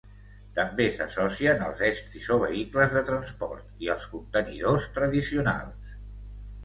També 0.59 0.85
s'associen 0.93 1.61
als 1.65 1.83
estris 1.89 2.31
o 2.35 2.37
vehicles 2.45 2.95
de 2.99 3.03
transport 3.11 3.87
i 3.89 3.93
als 3.97 4.09
contenidors 4.15 4.89
tradicionals. 4.97 5.97